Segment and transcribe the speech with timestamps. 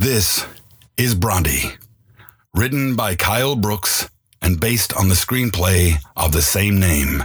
[0.00, 0.46] This
[0.96, 1.72] is Bronte,
[2.54, 4.08] written by Kyle Brookes
[4.40, 7.24] and based on the screenplay of the same name.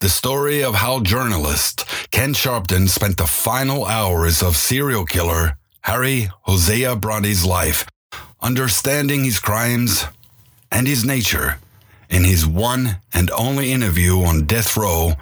[0.00, 6.28] The story of how journalist Ken Sharpton spent the final hours of serial killer Harry
[6.42, 7.86] Hosea Bronte's life,
[8.42, 10.04] understanding his crimes
[10.70, 11.58] and his nature
[12.10, 15.14] in his one and only interview on death row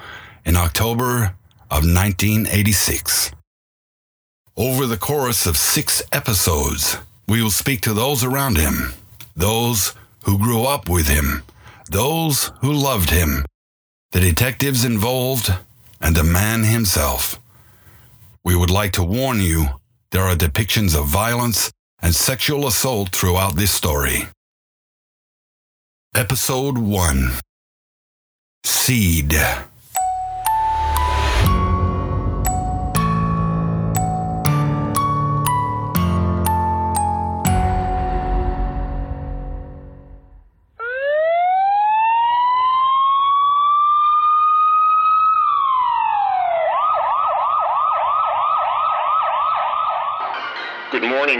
[0.44, 1.36] in October
[1.70, 3.35] of 1986.
[4.59, 6.97] Over the course of six episodes,
[7.28, 8.95] we will speak to those around him,
[9.37, 9.92] those
[10.24, 11.42] who grew up with him,
[11.91, 13.45] those who loved him,
[14.12, 15.52] the detectives involved,
[16.00, 17.38] and the man himself.
[18.47, 19.66] We would like to warn you
[20.11, 24.28] there are depictions of violence and sexual assault throughout this story.
[26.14, 27.33] Episode 1
[28.64, 29.34] Seed.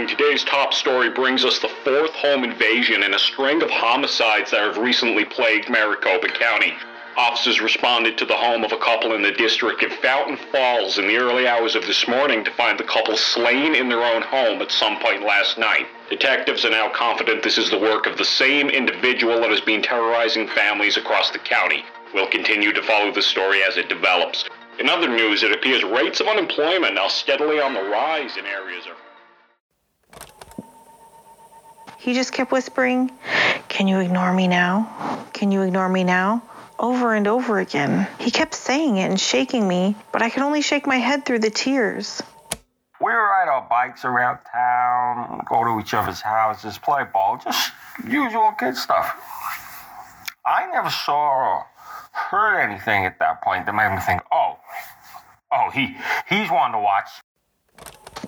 [0.07, 4.61] Today's top story brings us the fourth home invasion in a string of homicides that
[4.61, 6.73] have recently plagued Maricopa County.
[7.17, 11.07] Officers responded to the home of a couple in the district of Fountain Falls in
[11.07, 14.61] the early hours of this morning to find the couple slain in their own home
[14.61, 15.87] at some point last night.
[16.09, 19.81] Detectives are now confident this is the work of the same individual that has been
[19.81, 21.83] terrorizing families across the county.
[22.13, 24.47] We'll continue to follow the story as it develops.
[24.79, 28.85] In other news, it appears rates of unemployment are steadily on the rise in areas
[28.85, 28.95] of
[32.07, 33.11] He just kept whispering,
[33.67, 35.25] Can you ignore me now?
[35.33, 36.41] Can you ignore me now?
[36.79, 38.07] Over and over again.
[38.17, 41.39] He kept saying it and shaking me, but I could only shake my head through
[41.39, 42.23] the tears.
[43.01, 47.73] We ride our bikes around town, go to each other's houses, play ball, just
[48.07, 49.13] usual kid stuff.
[50.45, 51.65] I never saw or
[52.13, 54.57] heard anything at that point that made me think, oh,
[55.51, 55.97] oh, he
[56.29, 57.09] he's one to watch.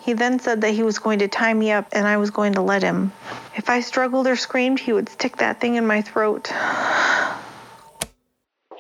[0.02, 2.54] He then said that he was going to tie me up and I was going
[2.54, 3.12] to let him.
[3.56, 6.52] If I struggled or screamed, he would stick that thing in my throat.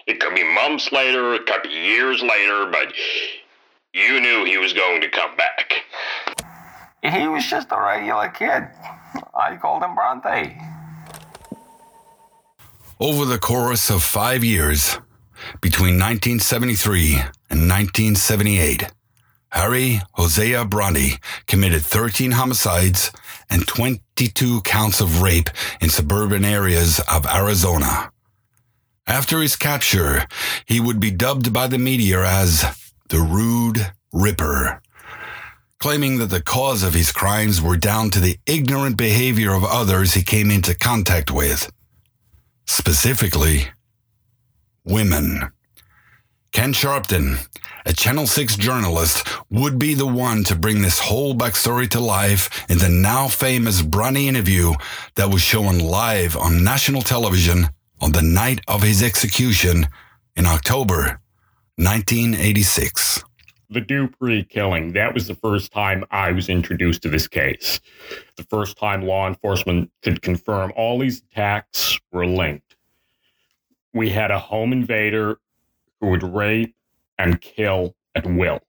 [0.07, 2.93] It could be months later, it could be years later, but
[3.93, 5.73] you knew he was going to come back.
[7.03, 8.67] He was just a regular kid.
[9.33, 10.57] I called him Bronte.
[12.99, 14.99] Over the course of five years,
[15.61, 17.13] between 1973
[17.49, 18.91] and 1978,
[19.51, 21.17] Harry Hosea Bronte
[21.47, 23.11] committed 13 homicides
[23.49, 25.49] and 22 counts of rape
[25.81, 28.11] in suburban areas of Arizona.
[29.07, 30.27] After his capture,
[30.67, 32.63] he would be dubbed by the media as
[33.09, 34.81] the Rude Ripper,
[35.79, 40.13] claiming that the cause of his crimes were down to the ignorant behavior of others
[40.13, 41.71] he came into contact with.
[42.67, 43.69] Specifically,
[44.83, 45.51] women.
[46.51, 47.47] Ken Sharpton,
[47.85, 52.65] a Channel 6 journalist, would be the one to bring this whole backstory to life
[52.69, 54.73] in the now famous Bronte interview
[55.13, 57.69] that was shown live on national television
[58.01, 59.87] on the night of his execution
[60.35, 61.21] in October
[61.75, 63.23] 1986.
[63.69, 67.79] The Dupree killing, that was the first time I was introduced to this case.
[68.37, 72.75] The first time law enforcement could confirm all these attacks were linked.
[73.93, 75.37] We had a home invader
[75.99, 76.75] who would rape
[77.17, 78.59] and kill at will.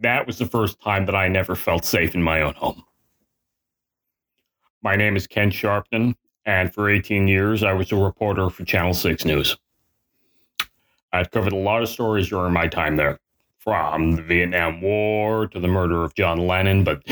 [0.00, 2.84] That was the first time that I never felt safe in my own home.
[4.82, 6.14] My name is Ken Sharpton,
[6.46, 9.56] and for 18 years I was a reporter for Channel 6 News.
[11.12, 13.18] I've covered a lot of stories during my time there,
[13.58, 17.02] from the Vietnam War to the murder of John Lennon, but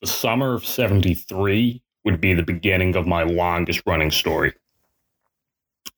[0.00, 4.52] the summer of 73 would be the beginning of my longest running story.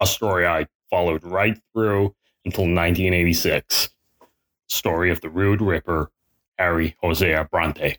[0.00, 2.15] A story I followed right through
[2.45, 3.91] until 1986.
[4.69, 6.11] Story of the Rude Ripper,
[6.59, 7.98] Harry Hosea Bronte.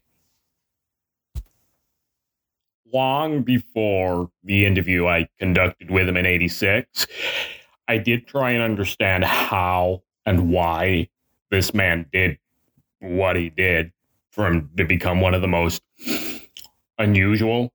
[2.91, 7.07] Long before the interview I conducted with him in 86,
[7.87, 11.09] I did try and understand how and why
[11.51, 12.37] this man did
[12.99, 13.91] what he did
[14.31, 15.81] for him to become one of the most
[16.97, 17.71] unusual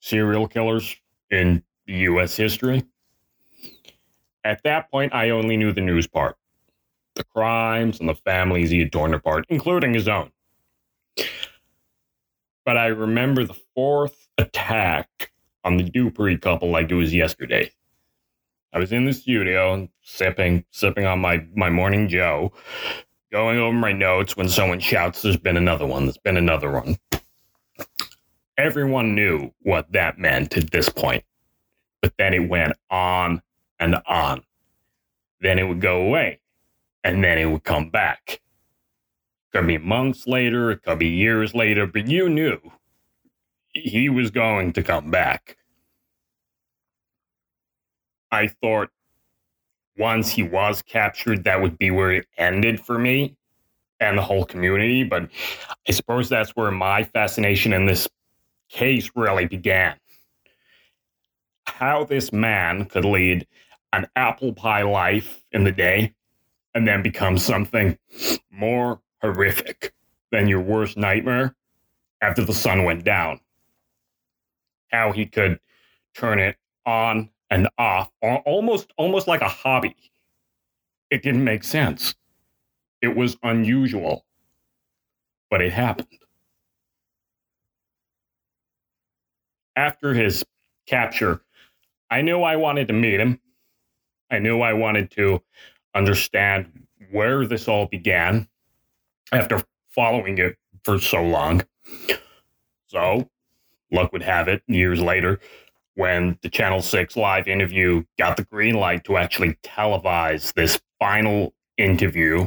[0.00, 0.96] serial killers
[1.30, 2.36] in U.S.
[2.36, 2.82] history.
[4.44, 6.36] At that point, I only knew the news part
[7.14, 10.30] the crimes and the families he had torn apart, including his own.
[12.64, 15.32] But I remember the fourth attack
[15.64, 17.70] on the Dupree couple like it was yesterday.
[18.72, 22.52] I was in the studio sipping sipping on my, my morning Joe,
[23.30, 26.96] going over my notes when someone shouts, There's been another one, there's been another one.
[28.56, 31.24] Everyone knew what that meant at this point.
[32.00, 33.42] But then it went on
[33.80, 34.42] and on.
[35.40, 36.40] Then it would go away.
[37.04, 38.20] And then it would come back.
[38.28, 38.40] It
[39.52, 42.60] could be months later, it could be years later, but you knew
[43.74, 45.56] he was going to come back.
[48.30, 48.88] I thought
[49.98, 53.36] once he was captured, that would be where it ended for me
[54.00, 55.04] and the whole community.
[55.04, 55.28] But
[55.88, 58.08] I suppose that's where my fascination in this
[58.68, 59.96] case really began.
[61.66, 63.46] How this man could lead
[63.92, 66.14] an apple pie life in the day
[66.74, 67.98] and then become something
[68.50, 69.92] more horrific
[70.30, 71.54] than your worst nightmare
[72.20, 73.40] after the sun went down.
[74.90, 75.60] How he could
[76.14, 76.56] turn it
[76.86, 79.94] on and off, almost almost like a hobby.
[81.10, 82.14] It didn't make sense.
[83.02, 84.24] It was unusual,
[85.50, 86.08] but it happened.
[89.76, 90.44] After his
[90.86, 91.42] capture,
[92.12, 93.40] I knew I wanted to meet him.
[94.30, 95.42] I knew I wanted to
[95.94, 98.48] understand where this all began
[99.32, 101.62] after following it for so long.
[102.88, 103.30] So,
[103.90, 105.40] luck would have it, years later,
[105.94, 111.54] when the Channel 6 live interview got the green light to actually televise this final
[111.78, 112.46] interview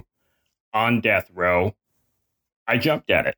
[0.75, 1.75] on death row,
[2.67, 3.35] I jumped at it.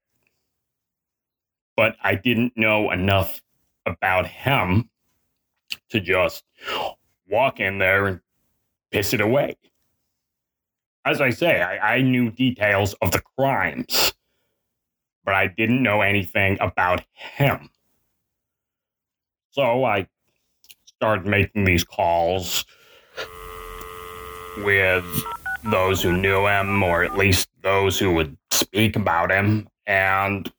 [1.77, 3.41] But I didn't know enough
[3.85, 4.89] about him
[5.89, 6.43] to just
[7.29, 8.19] walk in there and
[8.91, 9.57] piss it away.
[11.05, 14.13] As I say, I, I knew details of the crimes,
[15.23, 17.69] but I didn't know anything about him.
[19.51, 20.07] So I
[20.85, 22.65] started making these calls
[24.57, 25.05] with
[25.63, 30.51] those who knew him, or at least those who would speak about him, and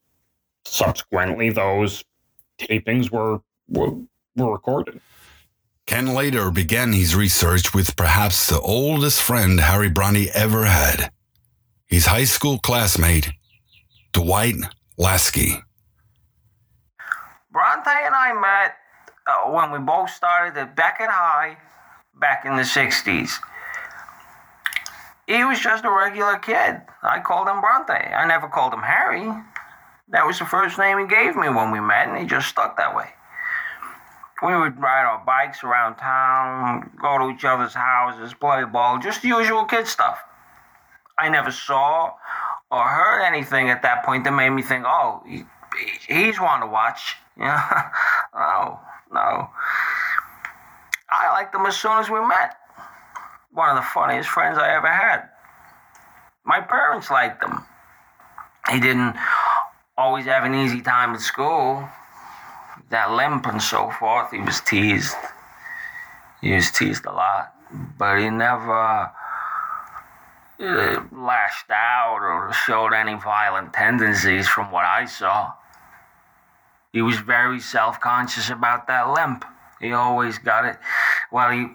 [0.64, 2.04] subsequently, those
[2.58, 3.92] tapings were were,
[4.38, 5.00] were recorded.
[5.86, 11.10] Ken later began his research with perhaps the oldest friend Harry Bronte ever had
[11.86, 13.30] his high school classmate,
[14.12, 14.56] Dwight
[14.98, 15.62] Lasky.
[17.50, 18.76] Bronte and I met
[19.26, 21.56] uh, when we both started at Beckett High
[22.20, 23.30] back in the 60s.
[25.26, 26.82] He was just a regular kid.
[27.02, 27.92] I called him Bronte.
[27.92, 29.28] I never called him Harry.
[30.08, 32.76] That was the first name he gave me when we met, and he just stuck
[32.76, 33.08] that way.
[34.42, 39.22] We would ride our bikes around town, go to each other's houses, play ball, just
[39.22, 40.20] the usual kid stuff.
[41.18, 42.12] I never saw
[42.70, 45.44] or heard anything at that point that made me think, oh, he,
[46.06, 47.16] he's one to watch.
[47.40, 47.90] Yeah,
[48.34, 48.80] no,
[49.12, 49.48] no.
[51.08, 52.56] I liked him as soon as we met.
[53.52, 55.28] One of the funniest friends I ever had.
[56.44, 57.64] My parents liked him.
[58.72, 59.14] He didn't
[59.96, 61.88] always have an easy time at school.
[62.90, 65.14] That limp and so forth, he was teased.
[66.40, 67.54] He was teased a lot.
[67.98, 69.10] But he never
[70.60, 75.52] uh, lashed out or showed any violent tendencies from what I saw.
[76.92, 79.44] He was very self conscious about that limp.
[79.80, 80.78] He always got it.
[81.30, 81.66] Well, he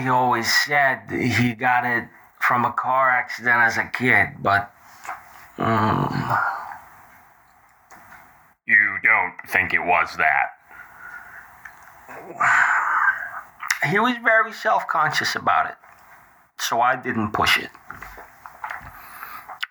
[0.00, 2.08] he always said he got it
[2.38, 4.72] from a car accident as a kid, but.
[5.58, 6.38] Um,
[9.06, 10.50] don't think it was that?
[13.90, 15.76] He was very self conscious about it,
[16.58, 17.70] so I didn't push it.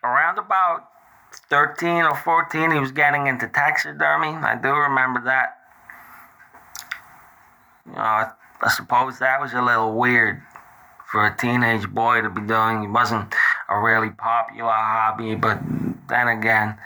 [0.04, 0.90] Around about
[1.50, 4.30] 13 or 14, he was getting into taxidermy.
[4.30, 5.58] I do remember that.
[7.86, 10.42] You know, I, I suppose that was a little weird
[11.12, 12.84] for a teenage boy to be doing.
[12.84, 13.34] It wasn't
[13.70, 15.60] a really popular hobby, but
[16.10, 16.78] then again,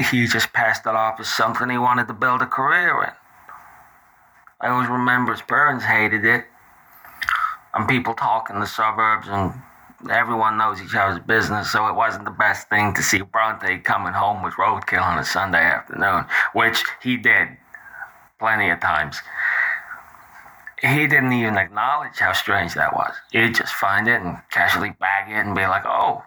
[0.00, 3.10] he just passed it off as something he wanted to build a career in.
[4.60, 6.44] I always remember his parents hated it,
[7.74, 9.54] and people talk in the suburbs, and
[10.10, 14.12] everyone knows each other's business, so it wasn't the best thing to see Bronte coming
[14.12, 17.48] home with roadkill on a Sunday afternoon, which he did
[18.38, 19.20] plenty of times.
[20.80, 23.14] He didn't even acknowledge how strange that was.
[23.32, 26.24] He'd just find it and casually bag it and be like, oh,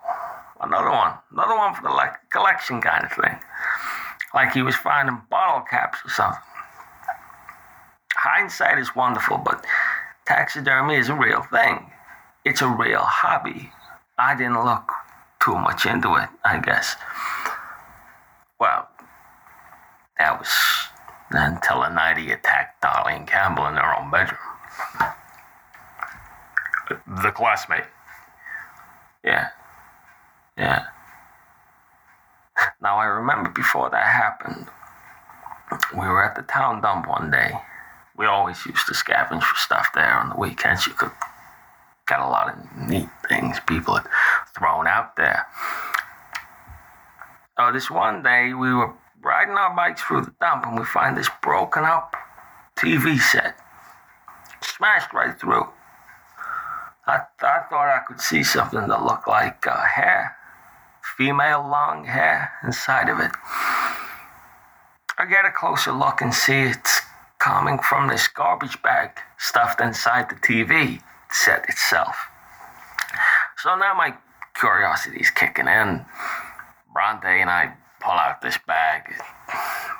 [0.63, 3.39] another one, another one for the le- collection kind of thing.
[4.33, 6.41] Like he was finding bottle caps or something.
[8.15, 9.65] Hindsight is wonderful, but
[10.25, 11.91] taxidermy is a real thing
[12.45, 13.71] it's a real hobby.
[14.17, 14.91] I didn't look
[15.41, 16.95] too much into it, I guess.
[18.59, 18.87] Well,
[20.19, 20.49] that was
[21.31, 24.39] until a night he attacked Darlene Campbell in her own bedroom.
[27.23, 27.85] The classmate.
[29.23, 29.49] Yeah.
[30.57, 30.85] Yeah.
[32.81, 34.67] Now I remember before that happened,
[35.93, 37.51] we were at the town dump one day.
[38.15, 40.85] We always used to scavenge for stuff there on the weekends.
[40.85, 41.11] You could
[42.07, 44.07] get a lot of neat things people had
[44.55, 45.45] thrown out there.
[47.57, 51.17] So this one day we were riding our bikes through the dump and we find
[51.17, 52.15] this broken up
[52.75, 53.57] TV set.
[54.61, 55.67] Smashed right through.
[57.05, 60.35] I, I thought I could see something that looked like uh, hair.
[61.17, 63.31] Female long hair inside of it.
[65.17, 67.01] I get a closer look and see it's
[67.39, 72.15] coming from this garbage bag stuffed inside the TV set itself.
[73.57, 74.13] So now my
[74.55, 76.05] curiosity is kicking in.
[76.93, 79.13] Bronte and I pull out this bag,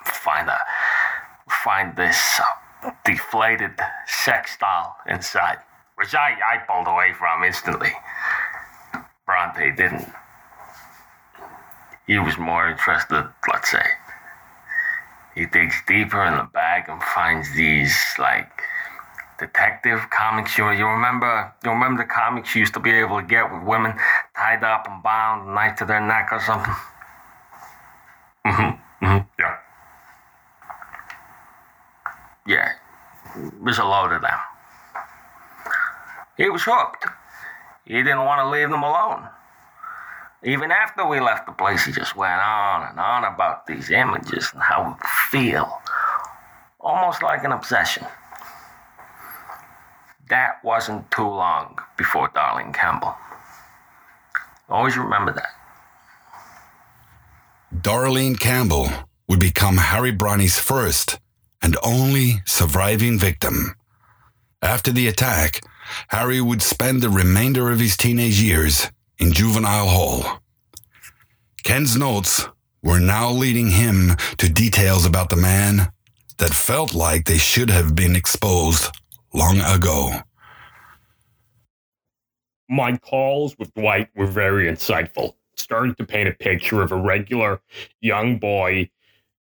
[0.06, 0.60] find a
[1.64, 3.72] find this uh, deflated
[4.06, 5.60] sex doll inside,
[5.96, 7.92] which I, I pulled away from instantly.
[9.26, 10.08] Bronte didn't.
[12.08, 13.86] He was more interested, let's say.
[15.36, 18.52] He digs deeper in the bag and finds these like
[19.40, 20.58] detective comics.
[20.58, 23.64] You, you remember you remember the comics you used to be able to get with
[23.64, 23.94] women
[24.36, 26.74] tied up and bound, knife to their neck or something?
[28.46, 29.06] Mm-hmm.
[29.06, 29.26] Mm-hmm.
[29.40, 29.58] Yeah.
[32.46, 32.70] Yeah.
[33.64, 34.38] There's a load of them.
[36.36, 37.06] He was hooked.
[37.86, 39.30] He didn't want to leave them alone.
[40.46, 44.52] Even after we left the place, he just went on and on about these images
[44.54, 45.82] and how we feel.
[46.82, 48.06] Almost like an obsession.
[50.30, 53.16] That wasn't too long before Darlene Campbell.
[54.68, 55.50] Always remember that.
[57.74, 58.90] Darlene Campbell
[59.30, 61.20] would become Harry Bronte's first
[61.62, 63.76] and only surviving victim.
[64.62, 65.62] After the attack,
[66.10, 68.92] Harry would spend the remainder of his teenage years
[69.24, 70.40] in juvenile hall.
[71.64, 72.46] Ken's notes
[72.82, 75.94] were now leading him to details about the man
[76.40, 78.94] that felt like they should have been exposed
[79.34, 80.12] long ago.
[82.70, 85.36] My calls with Dwight were very insightful.
[85.56, 87.62] Started to paint a picture of a regular
[88.02, 88.90] young boy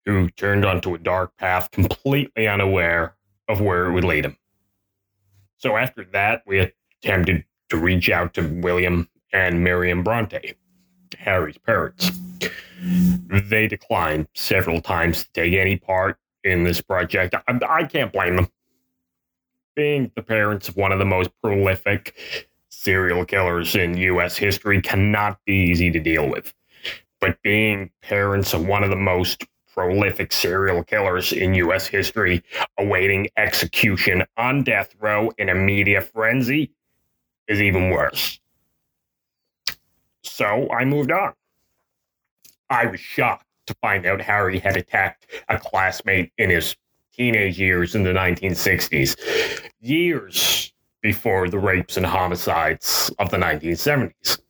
[0.04, 3.16] who turned onto a dark path completely unaware
[3.48, 4.36] of where it would lead him.
[5.56, 6.58] So after that, we
[7.02, 10.54] attempted to reach out to William and Miriam Bronte,
[11.18, 12.10] Harry's parents.
[12.80, 17.34] They declined several times to take any part in this project.
[17.34, 18.48] I, I can't blame them.
[19.76, 22.16] Being the parents of one of the most prolific
[22.70, 24.36] serial killers in U.S.
[24.36, 26.52] history cannot be easy to deal with.
[27.20, 31.86] But being parents of one of the most prolific serial killers in U.S.
[31.86, 32.42] history
[32.78, 36.72] awaiting execution on death row in a media frenzy
[37.46, 38.39] is even worse.
[40.22, 41.32] So I moved on.
[42.68, 46.76] I was shocked to find out Harry had attacked a classmate in his
[47.12, 50.72] teenage years in the 1960s, years
[51.02, 54.40] before the rapes and homicides of the 1970s.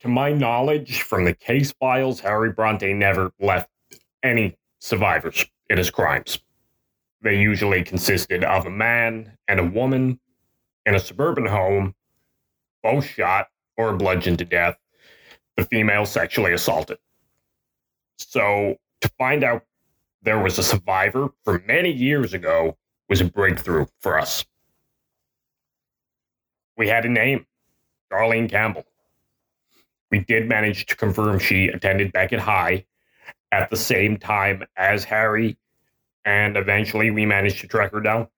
[0.00, 3.70] To my knowledge, from the case files, Harry Bronte never left
[4.22, 6.38] any survivors in his crimes.
[7.22, 10.20] They usually consisted of a man and a woman
[10.84, 11.94] in a suburban home,
[12.82, 14.76] both shot or bludgeoned to death,
[15.56, 16.98] the female sexually assaulted.
[18.18, 19.64] So to find out
[20.22, 22.76] there was a survivor from many years ago
[23.08, 24.44] was a breakthrough for us.
[26.76, 27.46] We had a name,
[28.12, 28.84] Darlene Campbell.
[30.10, 32.86] We did manage to confirm she attended Beckett High
[33.52, 35.56] at the same time as Harry,
[36.24, 38.28] and eventually we managed to track her down.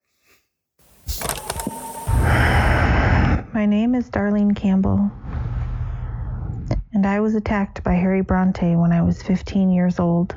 [3.54, 5.11] My name is Darlene Campbell,
[6.92, 10.35] and I was attacked by Harry Bronte when I was 15 years old.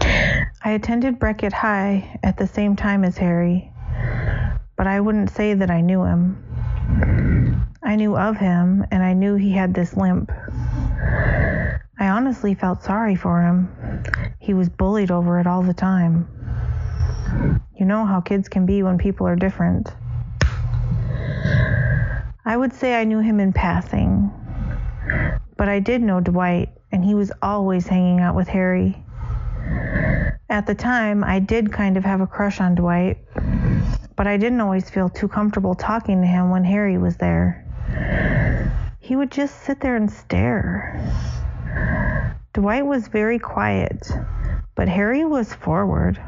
[0.00, 3.72] I attended Beckett High at the same time as Harry,
[4.76, 6.44] but I wouldn't say that I knew him.
[7.82, 10.30] I knew of him, and I knew he had this limp.
[12.00, 13.68] I honestly felt sorry for him.
[14.38, 16.28] He was bullied over it all the time.
[17.74, 19.90] You know how kids can be when people are different.
[22.48, 24.30] I would say I knew him in passing,
[25.58, 29.04] but I did know Dwight, and he was always hanging out with Harry.
[30.48, 33.18] At the time, I did kind of have a crush on Dwight,
[34.16, 37.66] but I didn't always feel too comfortable talking to him when Harry was there.
[38.98, 40.98] He would just sit there and stare.
[42.54, 44.10] Dwight was very quiet,
[44.74, 46.18] but Harry was forward,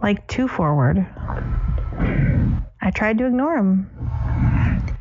[0.00, 1.04] like too forward.
[2.80, 3.90] I tried to ignore him.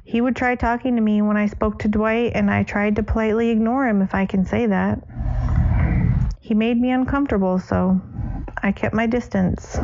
[0.09, 3.03] He would try talking to me when I spoke to Dwight, and I tried to
[3.03, 5.03] politely ignore him, if I can say that.
[6.39, 8.01] He made me uncomfortable, so
[8.63, 9.77] I kept my distance.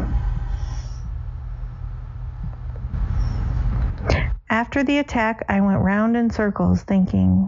[4.50, 7.48] After the attack, I went round in circles thinking,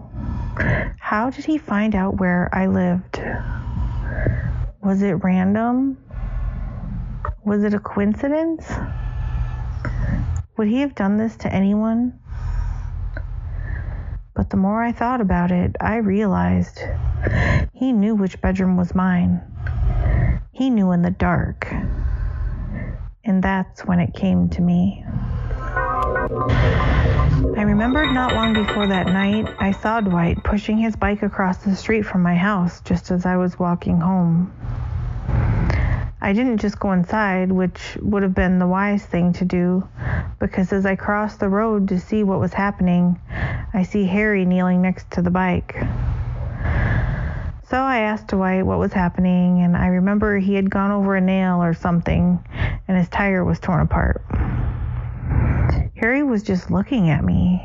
[1.00, 3.20] how did he find out where I lived?
[4.84, 5.98] Was it random?
[7.44, 8.72] Was it a coincidence?
[10.58, 12.20] Would he have done this to anyone?
[14.38, 16.80] But the more I thought about it, I realized
[17.74, 19.42] he knew which bedroom was mine.
[20.52, 21.68] He knew in the dark.
[23.26, 25.04] And that's when it came to me.
[27.58, 31.76] I remembered not long before that night, I saw Dwight pushing his bike across the
[31.76, 34.54] street from my house just as I was walking home.
[36.20, 39.88] I didn't just go inside, which would have been the wise thing to do,
[40.40, 43.20] because as I crossed the road to see what was happening,
[43.74, 45.76] I see Harry kneeling next to the bike.
[47.70, 51.22] So I asked Dwight what was happening, and I remember he had gone over a
[51.22, 52.44] nail or something,
[52.88, 54.24] and his tire was torn apart.
[55.98, 57.62] Harry was just looking at me,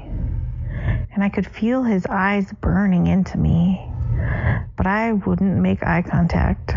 [1.14, 3.80] and I could feel his eyes burning into me,
[4.76, 6.76] but I wouldn't make eye contact.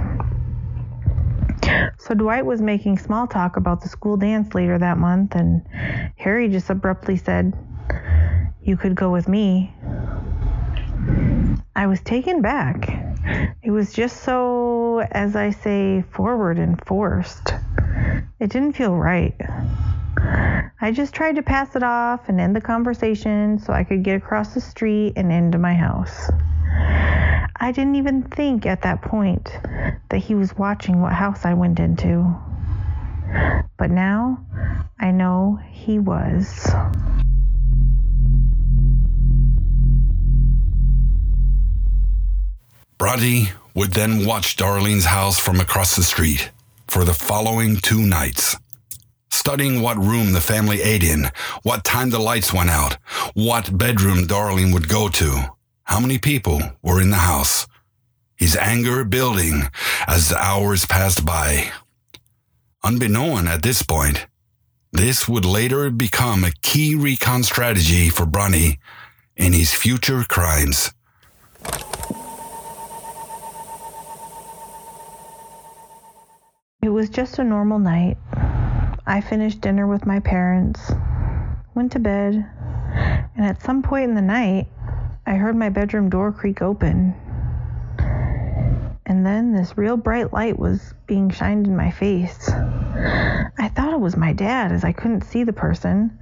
[1.98, 5.66] So Dwight was making small talk about the school dance later that month, and
[6.18, 7.54] Harry just abruptly said,
[8.62, 9.74] You could go with me.
[11.76, 12.90] I was taken back.
[13.64, 17.54] It was just so, as I say, forward and forced.
[18.40, 19.36] It didn't feel right.
[20.82, 24.18] I just tried to pass it off and end the conversation so I could get
[24.18, 26.30] across the street and into my house.
[27.66, 29.50] I didn't even think at that point
[30.10, 32.32] that he was watching what house I went into.
[33.80, 34.46] But now
[35.00, 36.70] I know he was.
[43.00, 46.52] Bronte would then watch Darlene's house from across the street
[46.86, 48.58] for the following two nights
[49.32, 51.30] studying what room the family ate in,
[51.62, 52.98] what time the lights went out,
[53.36, 55.55] what bedroom Darlene would go to,
[55.86, 57.68] how many people were in the house.
[58.36, 59.64] His anger building
[60.08, 61.72] as the hours passed by.
[62.84, 64.28] Unbeknown at this point,
[64.92, 68.80] this would later become a key recon strategy for Bronte
[69.38, 70.92] in his future crimes.
[76.82, 78.18] It was just a normal night.
[79.08, 80.92] I finished dinner with my parents,
[81.74, 82.36] went to bed,
[83.36, 84.68] and at some point in the night,
[85.26, 87.16] I heard my bedroom door creak open.
[89.08, 92.50] And then this real bright light was being shined in my face.
[92.50, 96.18] I thought it was my dad as I couldn't see the person,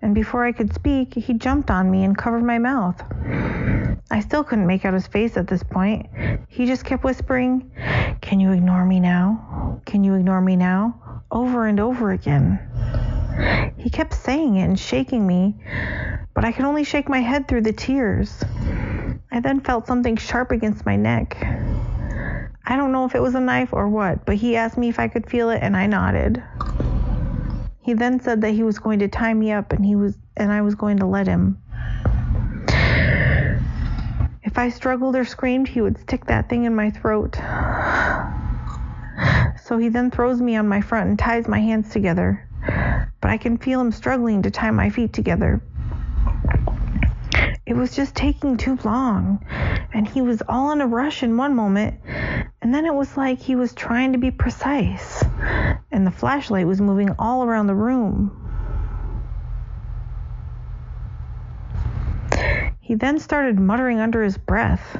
[0.00, 3.02] and before I could speak, he jumped on me and covered my mouth.
[4.10, 6.06] I still couldn't make out his face at this point.
[6.48, 7.70] He just kept whispering,
[8.20, 9.80] Can you ignore me now?
[9.86, 11.02] Can you ignore me now?
[11.32, 12.60] over and over again.
[13.76, 15.56] He kept saying it and shaking me,
[16.34, 18.42] but I could only shake my head through the tears.
[19.30, 21.36] I then felt something sharp against my neck.
[22.64, 24.98] I don't know if it was a knife or what, but he asked me if
[24.98, 26.42] I could feel it and I nodded.
[27.80, 30.52] He then said that he was going to tie me up and he was and
[30.52, 31.58] I was going to let him.
[34.44, 37.36] If I struggled or screamed, he would stick that thing in my throat.
[39.64, 42.46] So he then throws me on my front and ties my hands together.
[43.32, 45.62] I can feel him struggling to tie my feet together.
[47.64, 49.42] It was just taking too long,
[49.94, 51.98] and he was all in a rush in one moment,
[52.60, 55.24] and then it was like he was trying to be precise,
[55.90, 58.36] and the flashlight was moving all around the room.
[62.80, 64.98] He then started muttering under his breath.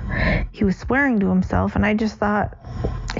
[0.53, 2.57] He was swearing to himself, and I just thought,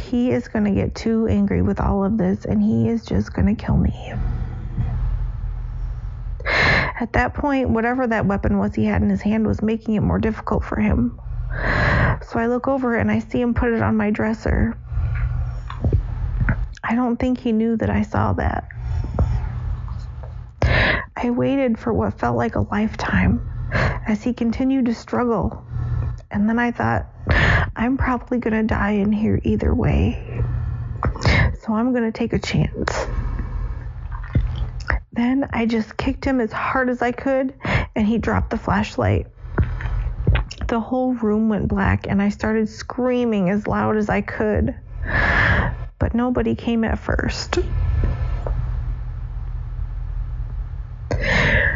[0.01, 3.35] he is going to get too angry with all of this, and he is just
[3.35, 4.15] going to kill me.
[6.45, 10.01] At that point, whatever that weapon was he had in his hand was making it
[10.01, 11.21] more difficult for him.
[12.29, 14.77] So I look over and I see him put it on my dresser.
[16.83, 18.69] I don't think he knew that I saw that.
[21.17, 23.49] I waited for what felt like a lifetime
[24.07, 25.65] as he continued to struggle.
[26.31, 27.07] And then I thought,
[27.77, 30.43] I'm probably going to die in here either way.
[31.61, 33.07] So I'm going to take a chance.
[35.15, 37.53] Then I just kicked him as hard as I could,
[37.95, 39.27] and he dropped the flashlight.
[40.69, 44.75] The whole room went black, and I started screaming as loud as I could.
[45.99, 47.59] But nobody came at first.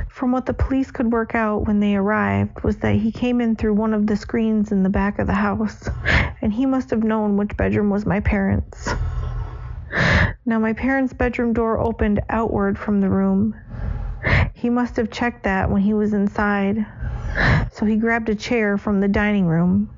[0.09, 3.55] From what the police could work out when they arrived was that he came in
[3.55, 5.90] through one of the screens in the back of the house,
[6.40, 8.88] and he must have known which bedroom was my parents'.
[10.45, 13.55] Now, my parents' bedroom door opened outward from the room.
[14.55, 16.87] He must have checked that when he was inside,
[17.73, 19.91] so he grabbed a chair from the dining room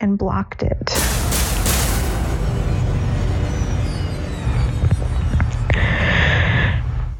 [0.00, 0.90] and blocked it.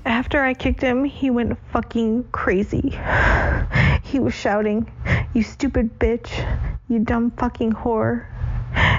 [0.04, 2.98] After I kicked him, he went fucking crazy.
[4.02, 4.90] He was shouting,
[5.34, 6.30] You stupid bitch,
[6.88, 8.26] you dumb fucking whore,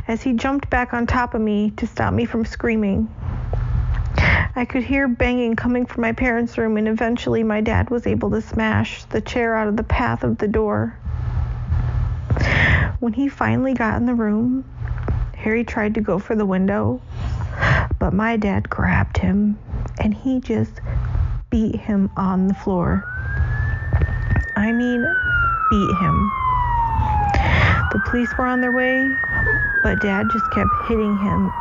[0.10, 3.08] as he jumped back on top of me to stop me from screaming.
[4.56, 8.32] I could hear banging coming from my parents' room, and eventually my dad was able
[8.32, 10.98] to smash the chair out of the path of the door.
[13.00, 14.66] When he finally got in the room,
[15.36, 17.00] Harry tried to go for the window,
[18.00, 19.60] but my dad grabbed him
[20.00, 20.82] and he just
[21.52, 23.06] beat him on the floor.
[24.56, 25.02] I mean,
[25.70, 26.32] beat him.
[27.92, 29.16] The police were on their way,
[29.84, 31.52] but dad just kept hitting him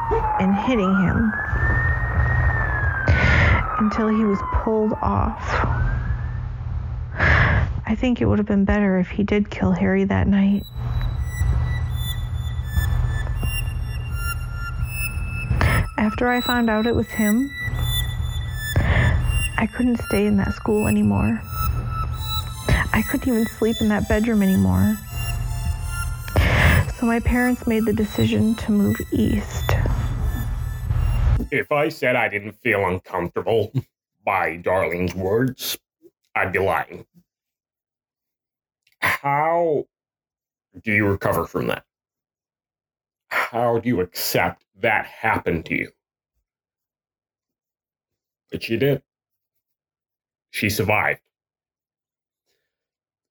[0.41, 1.33] and hitting him
[3.79, 5.43] until he was pulled off.
[7.87, 10.63] I think it would have been better if he did kill Harry that night.
[15.97, 17.51] After I found out it was him,
[19.57, 21.41] I couldn't stay in that school anymore.
[22.93, 24.99] I couldn't even sleep in that bedroom anymore.
[26.99, 29.71] So my parents made the decision to move east.
[31.53, 33.73] If I said I didn't feel uncomfortable
[34.25, 35.79] by Darlene's words,
[36.35, 37.07] I'd be lying.
[38.99, 39.87] How
[40.83, 41.85] do you recover from that?
[43.29, 45.93] How do you accept that happened to you?
[48.51, 49.03] But she did.
[50.51, 51.21] She survived.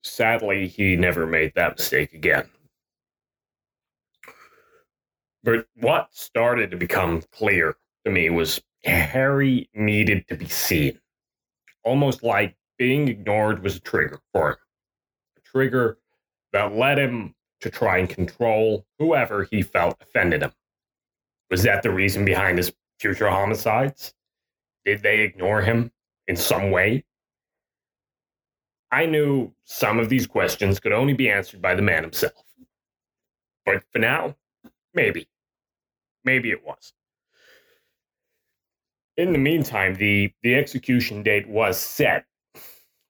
[0.03, 2.49] Sadly, he never made that mistake again.
[5.47, 10.99] But what started to become clear to me was Harry needed to be seen.
[11.85, 14.57] Almost like being ignored was a trigger for him.
[15.37, 15.99] A trigger
[16.51, 20.51] that led him to try and control whoever he felt offended him.
[21.49, 24.13] Was that the reason behind his future homicides?
[24.83, 25.93] Did they ignore him
[26.27, 27.05] in some way?
[28.91, 32.43] I knew some of these questions could only be answered by the man himself.
[33.65, 34.35] But for now,
[34.93, 35.25] maybe.
[36.27, 36.91] Maybe it was.
[39.15, 42.25] In the meantime, the, the execution date was set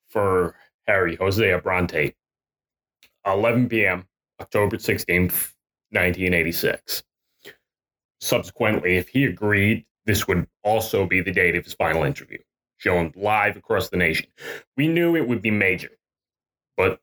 [0.08, 2.16] for Harry Hosea Bronte,
[3.26, 4.08] 11 p.m.,
[4.40, 5.56] October 16th,
[5.90, 7.02] 1986.
[8.22, 12.38] Subsequently, if he agreed, this would also be the date of his final interview
[12.78, 14.28] shown live across the nation.
[14.78, 15.98] We knew it would be major,
[16.78, 17.00] but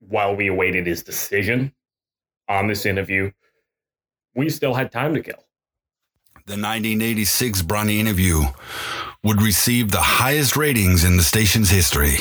[0.00, 1.72] while we awaited his decision
[2.50, 3.30] on this interview,
[4.34, 5.43] we still had time to kill.
[6.46, 8.42] The 1986 Bronte interview
[9.22, 12.18] would receive the highest ratings in the station's history.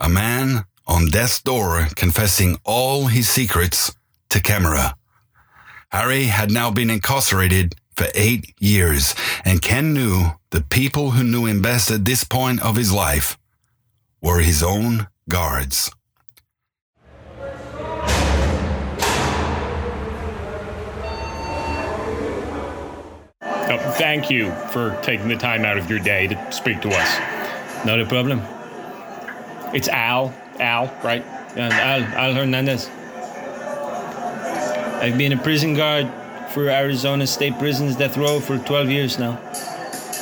[0.00, 3.94] A man on death's door confessing all his secrets
[4.30, 4.96] to camera.
[5.90, 11.44] Harry had now been incarcerated for eight years, and Ken knew the people who knew
[11.44, 13.36] him best at this point of his life
[14.22, 15.90] were his own guards.
[23.78, 27.86] Thank you for taking the time out of your day to speak to us.
[27.86, 28.42] Not a problem.
[29.74, 30.32] It's Al.
[30.60, 31.24] Al, right?
[31.56, 32.88] Al, Al Hernandez.
[35.02, 36.10] I've been a prison guard
[36.50, 39.40] for Arizona State Prison's death row for 12 years now.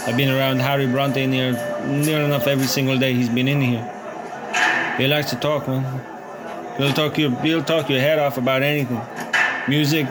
[0.06, 1.52] I've been around Harry Bronte near,
[1.86, 3.84] near enough every single day he's been in here.
[4.98, 5.84] He likes to talk, man.
[6.78, 9.00] He'll talk your, he'll talk your head off about anything.
[9.68, 10.06] Music,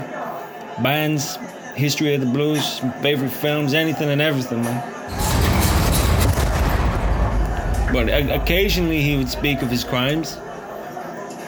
[0.82, 1.38] bands,
[1.76, 5.02] history of the blues, favorite films, anything and everything, man.
[7.94, 10.38] But occasionally he would speak of his crimes.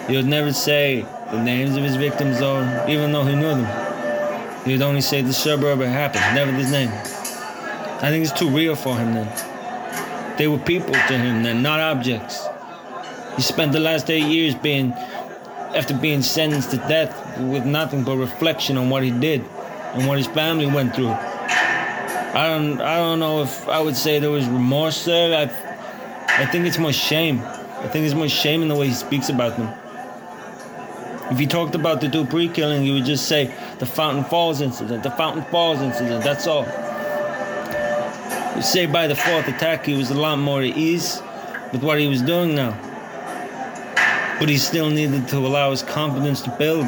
[0.08, 4.66] He would never say the names of his victims, though, even though he knew them.
[4.66, 6.90] He would only say the suburb it happened, never his name.
[6.90, 10.38] I think it's too real for him then.
[10.38, 12.46] They were people to him then, not objects.
[13.36, 14.92] He spent the last eight years being,
[15.74, 19.46] after being sentenced to death, with nothing but reflection on what he did
[19.94, 21.10] and what his family went through.
[21.10, 25.38] I don't, I don't know if I would say there was remorse there.
[25.38, 27.42] I, I think it's more shame.
[27.42, 29.72] I think there's more shame in the way he speaks about them.
[31.32, 35.04] If he talked about the Dupree killing, he would just say the Fountain Falls incident,
[35.04, 36.66] the Fountain Falls incident, that's all.
[38.56, 41.22] You say by the fourth attack, he was a lot more at ease,
[41.72, 42.78] with what he was doing now.
[44.40, 46.88] But he still needed to allow his confidence to build.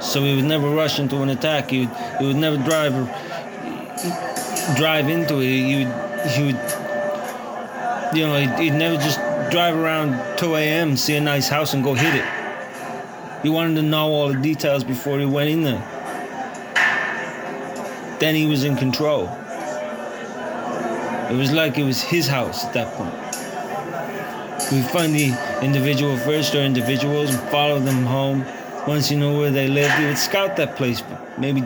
[0.00, 1.70] So he would never rush into an attack.
[1.70, 2.92] He would, he would never drive
[4.76, 5.46] drive into it.
[5.46, 6.60] He would, he would
[8.14, 9.18] you know, he'd, he'd never just
[9.50, 12.24] drive around 2 a.m., see a nice house, and go hit it.
[13.42, 15.86] He wanted to know all the details before he went in there.
[18.18, 19.24] Then he was in control.
[21.30, 23.14] It was like it was his house at that point.
[24.72, 25.32] We find the
[25.62, 28.44] individual first or individuals and follow them home.
[28.86, 31.02] Once he knew where they lived, he would scout that place
[31.36, 31.62] maybe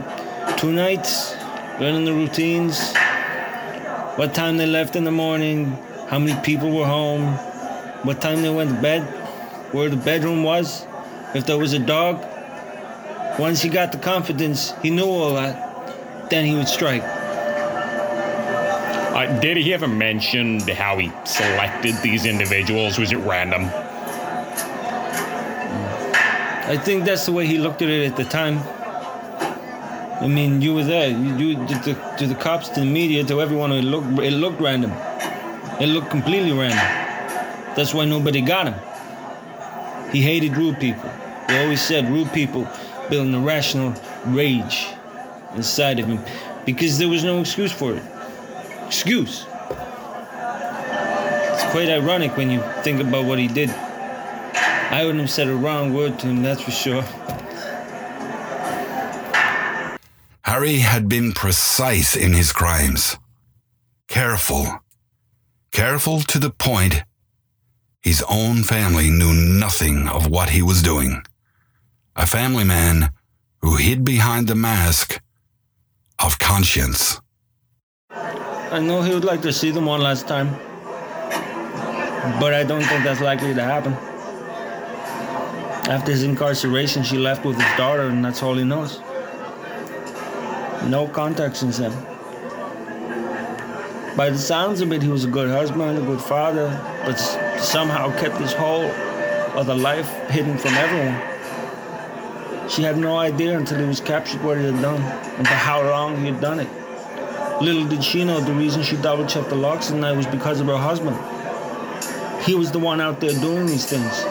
[0.57, 1.35] two nights,
[1.79, 2.95] learning the routines,
[4.17, 5.67] what time they left in the morning,
[6.09, 7.35] how many people were home,
[8.05, 9.03] what time they went to bed,
[9.73, 10.87] where the bedroom was,
[11.35, 12.25] if there was a dog.
[13.39, 17.03] Once he got the confidence, he knew all that, then he would strike.
[19.15, 22.99] Uh, did he ever mention how he selected these individuals?
[22.99, 23.71] Was it random?
[26.67, 28.59] I think that's the way he looked at it at the time.
[30.21, 31.11] I mean, you were there.
[31.11, 33.71] You, you to, the, to the cops, to the media, to everyone.
[33.73, 34.93] It looked it looked random.
[35.79, 36.79] It looked completely random.
[37.77, 40.11] That's why nobody got him.
[40.11, 41.11] He hated rude people.
[41.51, 42.67] He always said rude people
[43.11, 43.93] build an irrational
[44.27, 44.87] rage
[45.57, 46.21] inside of him
[46.65, 48.03] because there was no excuse for it.
[48.87, 49.45] Excuse.
[51.53, 53.69] It's quite ironic when you think about what he did.
[54.95, 57.03] I wouldn't have said a wrong word to him, that's for sure.
[60.43, 63.19] Harry had been precise in his crimes.
[64.07, 64.85] Careful.
[65.73, 67.03] Careful to the point
[68.03, 71.25] his own family knew nothing of what he was doing.
[72.15, 73.11] A family man
[73.63, 75.21] who hid behind the mask
[76.21, 77.21] of conscience.
[78.11, 80.51] I know he would like to see them one last time,
[82.39, 84.14] but I don't think that's likely to happen.
[85.89, 89.01] After his incarceration, she left with his daughter, and that's all he knows.
[90.89, 91.93] No contact since then.
[94.17, 96.69] By the sounds of it, he was a good husband, a good father,
[97.05, 97.17] but
[97.61, 98.91] somehow kept his whole
[99.59, 101.21] other life hidden from everyone.
[102.71, 105.83] She had no idea until he was captured what he had done and for how
[105.83, 106.69] long he had done it.
[107.61, 110.61] Little did she know the reason she double checked the locks at night was because
[110.61, 111.17] of her husband.
[112.43, 114.25] He was the one out there doing these things.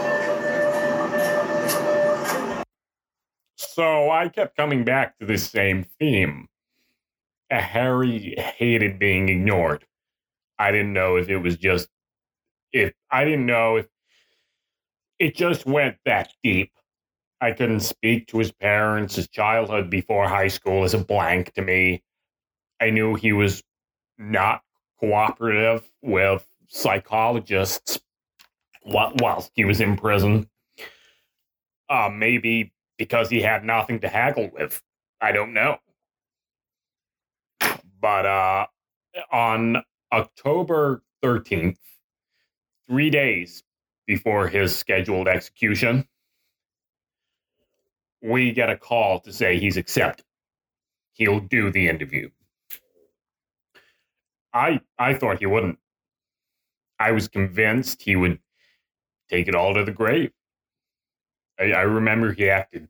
[3.74, 6.48] So I kept coming back to this same theme.
[7.50, 9.84] Harry hated being ignored.
[10.60, 11.88] I didn't know if it was just
[12.72, 13.88] if I didn't know if
[15.18, 16.72] it just went that deep.
[17.42, 19.16] I couldn't speak to his parents.
[19.16, 22.04] His childhood before high school is a blank to me.
[22.80, 23.64] I knew he was
[24.20, 24.62] not
[25.00, 28.00] cooperative with psychologists
[28.86, 30.48] whilst he was in prison.
[31.90, 32.72] Uh, maybe
[33.04, 34.82] because he had nothing to haggle with.
[35.20, 35.78] I don't know.
[38.00, 38.66] But uh,
[39.30, 41.76] on October 13th,
[42.88, 43.62] three days
[44.08, 46.08] before his scheduled execution,
[48.22, 50.26] we get a call to say he's accepted.
[51.12, 52.30] He'll do the interview.
[54.54, 55.78] I I thought he wouldn't.
[57.00, 58.39] I was convinced he would
[59.30, 60.32] take it all to the grave.
[61.60, 62.88] I, I remember he acted.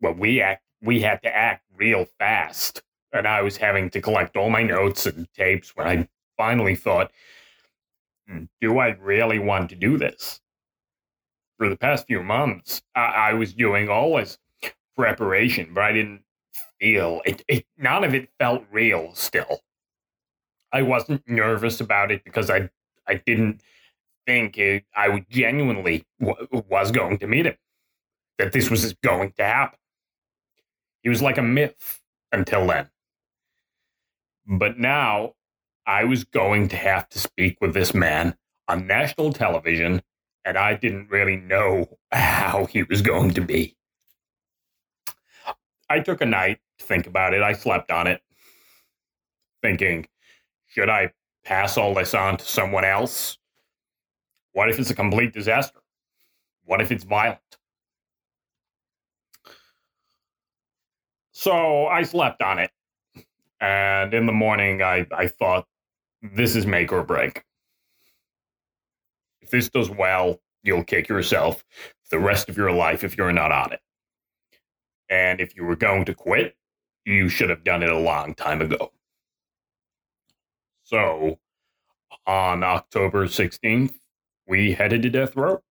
[0.00, 0.62] Well, we act.
[0.82, 5.06] We had to act real fast, and I was having to collect all my notes
[5.06, 5.76] and tapes.
[5.76, 7.12] When I finally thought,
[8.26, 10.40] hmm, "Do I really want to do this?"
[11.58, 14.36] For the past few months, I, I was doing all this
[14.96, 16.24] preparation, but I didn't
[16.80, 17.66] feel it, it.
[17.78, 19.14] None of it felt real.
[19.14, 19.60] Still,
[20.72, 22.70] I wasn't nervous about it because I
[23.06, 23.62] I didn't
[24.26, 27.56] think it, I genuinely w- was going to meet him.
[28.42, 29.78] That this was going to happen.
[31.04, 32.00] He was like a myth
[32.32, 32.90] until then.
[34.44, 35.34] But now
[35.86, 40.02] I was going to have to speak with this man on national television,
[40.44, 43.76] and I didn't really know how he was going to be.
[45.88, 47.42] I took a night to think about it.
[47.42, 48.22] I slept on it,
[49.62, 50.08] thinking,
[50.66, 51.12] should I
[51.44, 53.38] pass all this on to someone else?
[54.50, 55.78] What if it's a complete disaster?
[56.64, 57.38] What if it's violent?
[61.42, 62.70] So I slept on it.
[63.60, 65.66] And in the morning, I, I thought,
[66.22, 67.44] this is make or break.
[69.40, 71.64] If this does well, you'll kick yourself
[72.12, 73.80] the rest of your life if you're not on it.
[75.10, 76.56] And if you were going to quit,
[77.04, 78.92] you should have done it a long time ago.
[80.84, 81.38] So
[82.26, 83.94] On October 16th,
[84.46, 85.62] we headed to death row.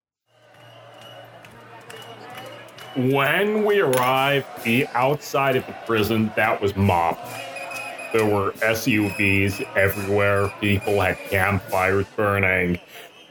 [2.96, 7.20] When we arrived, the outside of the prison that was mobbed.
[8.12, 10.52] There were SUVs everywhere.
[10.60, 12.80] People had campfires burning,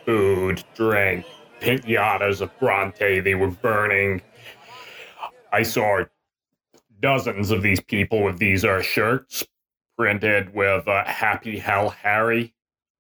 [0.06, 1.26] food, drink,
[1.60, 4.22] pinatas of Bronte they were burning.
[5.52, 6.06] I saw
[7.02, 9.46] dozens of these people with these uh, shirts
[9.98, 12.54] printed with uh, "Happy Hell Harry"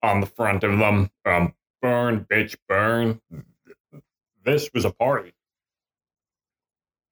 [0.03, 1.09] on the front of them.
[1.25, 3.21] Um, burn, bitch, burn.
[4.43, 5.33] This was a party.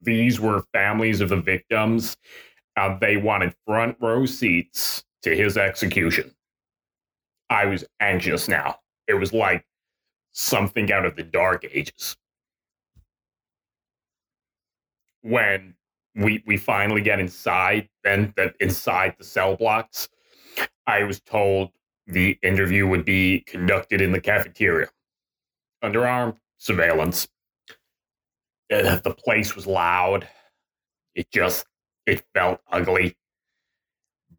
[0.01, 2.17] These were families of the victims.
[2.75, 6.31] Uh, they wanted front row seats to his execution.
[7.49, 8.79] I was anxious now.
[9.07, 9.65] It was like
[10.33, 12.15] something out of the dark ages.
[15.21, 15.75] When
[16.15, 20.09] we we finally get inside, then that inside the cell blocks,
[20.85, 21.71] I was told
[22.05, 24.87] the interview would be conducted in the cafeteria
[25.81, 27.27] under armed surveillance.
[28.69, 30.27] The place was loud.
[31.15, 31.65] It just
[32.05, 33.15] it felt ugly.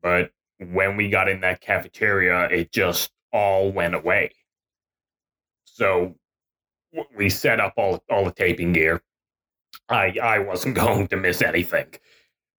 [0.03, 4.33] But when we got in that cafeteria, it just all went away.
[5.65, 6.17] So
[7.17, 9.03] we set up all all the taping gear.
[9.89, 11.95] I I wasn't going to miss anything.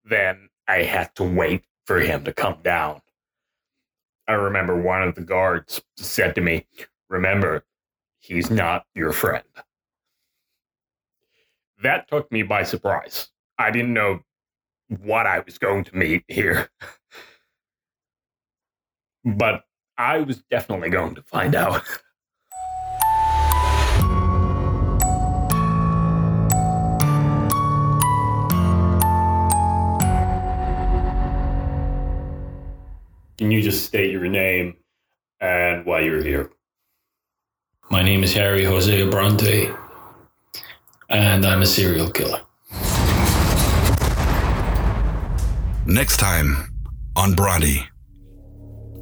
[0.04, 3.00] Then I had to wait for him to come down.
[4.28, 6.66] I remember one of the guards said to me,
[7.08, 7.64] "Remember,
[8.20, 9.44] he's not your friend."
[11.82, 13.28] That took me by surprise.
[13.58, 14.20] I didn't know
[15.02, 16.68] what I was going to meet here.
[19.24, 19.64] but
[19.96, 21.82] I was definitely going to find out.
[33.38, 34.76] Can you just state your name
[35.40, 36.50] and why you're here?
[37.90, 39.70] My name is Harry Hosea Bronte,
[41.10, 42.40] and I'm a serial killer.
[45.86, 46.72] Next time
[47.16, 47.84] on Bronte.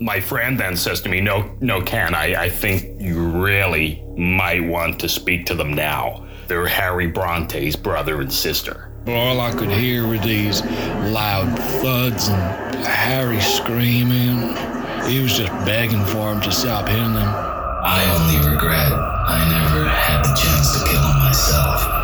[0.00, 4.64] My friend then says to me, No, no, Ken, I, I think you really might
[4.64, 6.26] want to speak to them now.
[6.46, 8.92] They're Harry Bronte's brother and sister.
[9.06, 14.56] All I could hear were these loud thuds and Harry screaming.
[15.08, 17.28] He was just begging for him to stop hitting them.
[17.28, 21.97] I only regret I never had the chance to kill him myself.